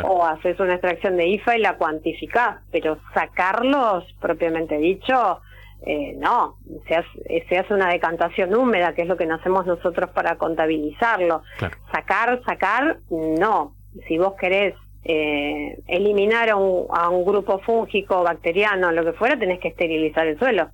O 0.04 0.26
haces 0.26 0.60
una 0.60 0.74
extracción 0.74 1.16
de 1.16 1.28
IFA 1.28 1.58
y 1.58 1.62
la 1.62 1.78
cuantificás, 1.78 2.58
pero 2.72 2.98
sacarlos, 3.14 4.04
propiamente 4.20 4.78
dicho, 4.78 5.40
eh, 5.86 6.16
no, 6.18 6.58
se 6.88 6.96
hace, 6.96 7.46
se 7.48 7.58
hace, 7.58 7.74
una 7.74 7.90
decantación 7.90 8.54
húmeda, 8.54 8.94
que 8.94 9.04
es 9.04 9.08
lo 9.08 9.16
que 9.16 9.26
hacemos 9.26 9.66
nosotros 9.66 10.10
para 10.12 10.38
contabilizarlo. 10.38 11.44
Sacar, 11.92 12.42
sacar, 12.46 12.98
no. 13.10 13.74
Si 14.08 14.18
vos 14.18 14.34
querés 14.40 14.76
eh, 15.04 15.80
eliminar 15.88 16.50
a 16.50 16.56
un, 16.56 16.88
a 16.90 17.10
un 17.10 17.24
grupo 17.26 17.60
fúngico, 17.60 18.24
bacteriano, 18.24 18.92
lo 18.92 19.06
que 19.06 19.14
fuera, 19.14 19.38
tenés 19.38 19.60
que 19.60 19.70
esterilizar 19.70 20.28
el 20.28 20.38
suelo. 20.38 20.70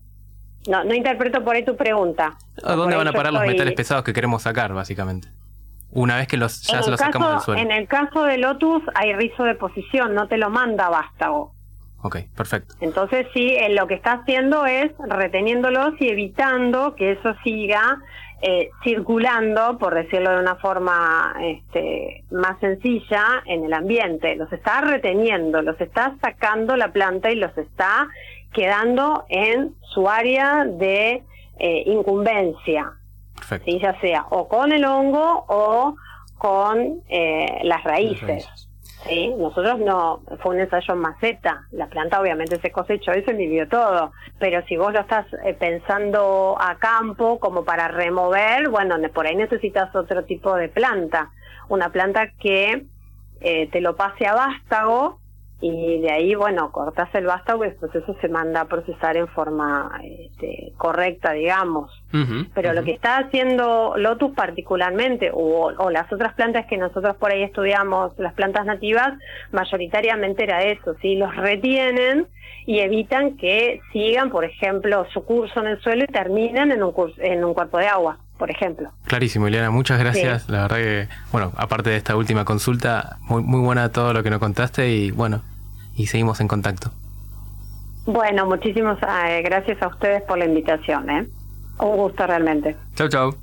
No, 0.68 0.84
no 0.84 0.94
interpreto 0.94 1.44
por 1.44 1.56
ahí 1.56 1.66
tu 1.66 1.76
pregunta. 1.76 2.38
¿A 2.64 2.74
dónde 2.74 2.96
van 2.96 3.08
a 3.08 3.14
parar 3.14 3.34
los 3.34 3.46
metales 3.46 3.74
pesados 3.74 4.04
que 4.04 4.14
queremos 4.14 4.44
sacar, 4.44 4.74
básicamente? 4.74 5.28
Una 5.92 6.18
vez 6.18 6.28
que 6.28 6.38
los, 6.38 6.64
ya 6.64 6.82
se 6.82 6.90
los 6.90 7.00
sacamos 7.00 7.30
del 7.30 7.40
suelo. 7.42 7.62
En 7.62 7.72
el 7.72 7.88
caso 7.88 8.24
de 8.24 8.38
Lotus 8.38 8.82
hay 8.96 9.14
rizo 9.14 9.44
de 9.44 9.56
posición, 9.56 10.16
no 10.16 10.28
te 10.28 10.38
lo 10.38 10.50
manda 10.50 10.90
vástago. 10.90 11.54
Ok, 12.04 12.18
perfecto. 12.36 12.76
Entonces 12.82 13.28
sí, 13.34 13.58
lo 13.70 13.88
que 13.88 13.96
está 13.96 14.14
haciendo 14.14 14.66
es 14.66 14.92
reteniéndolos 15.00 15.94
y 16.00 16.10
evitando 16.10 16.96
que 16.96 17.14
eso 17.14 17.34
siga 17.44 18.02
eh, 18.42 18.72
circulando, 18.84 19.78
por 19.78 19.96
decirlo 19.96 20.32
de 20.32 20.42
una 20.42 20.56
forma 20.58 21.34
este, 21.42 22.26
más 22.30 22.60
sencilla, 22.60 23.42
en 23.46 23.64
el 23.64 23.72
ambiente. 23.72 24.36
Los 24.36 24.52
está 24.52 24.82
reteniendo, 24.82 25.62
los 25.62 25.80
está 25.80 26.18
sacando 26.22 26.76
la 26.76 26.92
planta 26.92 27.32
y 27.32 27.36
los 27.36 27.58
está 27.58 28.10
quedando 28.52 29.24
en 29.30 29.74
su 29.94 30.10
área 30.10 30.66
de 30.66 31.24
eh, 31.58 31.84
incumbencia. 31.86 32.92
Perfecto. 33.34 33.78
Ya 33.78 34.00
sea 34.02 34.26
o 34.30 34.50
con 34.50 34.74
el 34.74 34.84
hongo 34.84 35.46
o 35.48 35.96
con 36.38 37.02
eh, 37.08 37.62
Las 37.64 37.82
raíces. 37.86 38.68
Sí, 39.06 39.34
nosotros 39.38 39.80
no, 39.80 40.22
fue 40.42 40.56
un 40.56 40.62
ensayo 40.62 40.94
en 40.94 41.00
maceta, 41.00 41.68
la 41.72 41.88
planta 41.88 42.22
obviamente 42.22 42.60
se 42.62 42.72
cosechó 42.72 43.14
y 43.14 43.24
se 43.24 43.34
vivió 43.34 43.68
todo, 43.68 44.14
pero 44.40 44.66
si 44.66 44.78
vos 44.78 44.94
lo 44.94 45.02
estás 45.02 45.26
eh, 45.44 45.54
pensando 45.54 46.56
a 46.58 46.76
campo 46.76 47.38
como 47.40 47.66
para 47.66 47.90
remover, 47.90 48.70
bueno, 48.70 48.96
por 49.14 49.28
ahí 49.28 49.36
necesitas 49.36 49.94
otro 49.94 50.24
tipo 50.24 50.56
de 50.56 50.70
planta, 50.70 51.32
una 51.68 51.90
planta 51.90 52.30
que 52.40 52.86
eh, 53.42 53.70
te 53.72 53.82
lo 53.82 53.98
pase 53.98 54.26
a 54.26 54.36
vástago 54.36 55.20
y 55.66 56.02
de 56.02 56.12
ahí, 56.12 56.36
bueno, 56.36 56.74
cortas 56.74 57.08
el 57.16 57.26
vástago 57.26 57.64
y 57.64 57.70
después 57.70 57.96
eso 57.96 58.14
se 58.20 58.28
manda 58.28 58.60
a 58.60 58.66
procesar 58.66 59.16
en 59.16 59.30
forma 59.30 59.98
este, 60.04 60.74
correcta, 60.76 61.32
digamos. 61.32 61.90
Pero 62.54 62.74
lo 62.74 62.84
que 62.84 62.92
está 62.92 63.18
haciendo 63.18 63.96
Lotus 63.96 64.34
particularmente, 64.36 65.32
o, 65.34 65.72
o, 65.78 65.90
las 65.90 66.12
otras 66.12 66.34
plantas 66.34 66.66
que 66.66 66.76
nosotros 66.76 67.16
por 67.16 67.32
ahí 67.32 67.44
estudiamos, 67.44 68.12
las 68.20 68.34
plantas 68.34 68.66
nativas, 68.66 69.14
mayoritariamente 69.54 70.44
era 70.44 70.64
eso, 70.64 70.96
¿sí? 71.02 71.16
Los 71.16 71.34
retienen 71.34 72.28
y 72.66 72.80
evitan 72.80 73.38
que 73.38 73.80
sigan, 73.94 74.32
por 74.32 74.44
ejemplo, 74.44 75.08
su 75.14 75.24
curso 75.24 75.62
en 75.62 75.68
el 75.68 75.80
suelo 75.80 76.04
y 76.04 76.08
terminen 76.08 76.74
en 76.74 76.84
un, 76.84 76.94
en 77.20 77.46
un 77.46 77.54
cuerpo 77.54 77.78
de 77.78 77.88
agua 77.88 78.18
por 78.38 78.52
ejemplo. 78.52 78.92
Clarísimo, 79.06 79.48
Ileana, 79.48 79.70
muchas 79.70 80.00
gracias. 80.00 80.50
La 80.50 80.64
verdad 80.64 80.78
que, 80.78 81.08
bueno, 81.32 81.54
aparte 81.56 81.92
de 81.92 81.96
esta 81.96 82.18
última 82.18 82.44
consulta, 82.44 83.18
muy, 83.22 83.42
muy 83.42 83.62
buena 83.62 83.90
todo 83.90 84.12
lo 84.12 84.22
que 84.22 84.30
nos 84.30 84.40
contaste 84.40 84.90
y 84.90 85.12
bueno, 85.12 85.44
y 85.96 86.08
seguimos 86.08 86.40
en 86.42 86.48
contacto. 86.48 86.92
Bueno, 88.06 88.46
muchísimas 88.46 88.98
eh, 89.02 89.42
gracias 89.44 89.82
a 89.82 89.88
ustedes 89.88 90.24
por 90.24 90.38
la 90.38 90.46
invitación. 90.46 91.10
¿eh? 91.10 91.28
Un 91.80 91.98
gusto 91.98 92.28
realmente. 92.28 92.76
Chao, 92.96 93.08
chao. 93.08 93.43